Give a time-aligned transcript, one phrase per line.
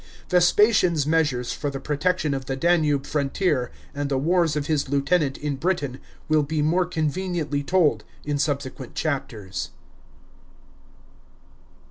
[0.29, 5.37] Vespasian's measures for the protection of the Danube frontier and the wars of his lieutenant
[5.37, 9.69] in Britain will be more conveniently told in subsequent chapters.